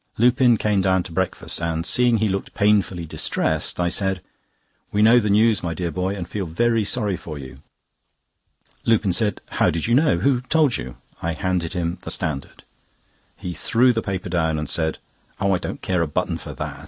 [0.17, 4.19] Lupin came down to breakfast, and seeing he looked painfully distressed, I said:
[4.91, 7.61] "We know the news, my dear boy, and feel very sorry for you."
[8.83, 10.17] Lupin said: "How did you know?
[10.17, 12.63] who told you?" I handed him the Standard.
[13.37, 14.97] He threw the paper down, and said:
[15.39, 16.79] "Oh I don't care a button for that!